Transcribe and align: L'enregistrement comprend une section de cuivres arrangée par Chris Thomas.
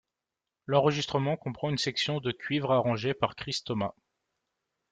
L'enregistrement 0.65 1.37
comprend 1.37 1.69
une 1.69 1.77
section 1.77 2.19
de 2.21 2.31
cuivres 2.31 2.71
arrangée 2.71 3.13
par 3.13 3.35
Chris 3.35 3.61
Thomas. 3.63 3.93